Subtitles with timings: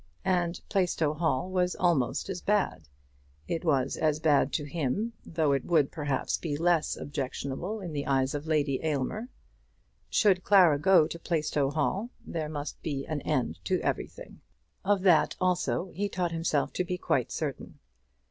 [0.25, 2.89] And Plaistow Hall was almost as bad.
[3.47, 8.07] It was as bad to him, though it would, perhaps, be less objectionable in the
[8.07, 9.29] eyes of Lady Aylmer.
[10.09, 14.41] Should Clara go to Plaistow Hall there must be an end to everything.
[14.83, 17.77] Of that also he taught himself to be quite certain.